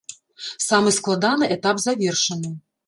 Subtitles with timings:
[0.69, 2.59] Самы складаны этап завершаны.